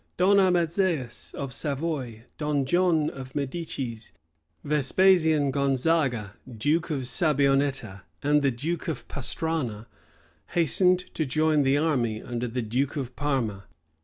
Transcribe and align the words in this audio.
Don 0.17 0.39
Amadseus 0.39 1.31
of 1.35 1.53
Savoy, 1.53 2.23
Don 2.39 2.65
John 2.65 3.07
of 3.11 3.35
Medicis, 3.35 4.11
Vespasian 4.63 5.51
Gonzaga, 5.51 6.33
duke 6.51 6.89
of 6.89 7.01
Sabionetta, 7.05 8.01
and 8.23 8.41
the 8.41 8.49
duke 8.49 8.87
of 8.87 9.07
Pastrana, 9.07 9.85
hastened 10.55 11.01
to 11.13 11.23
join 11.23 11.61
the 11.61 11.77
army 11.77 12.19
under 12.19 12.47
the 12.47 12.63
duke 12.63 12.95
of 12.95 13.15
Parma. 13.15 13.65